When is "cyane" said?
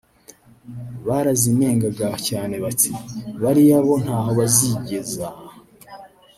2.27-2.55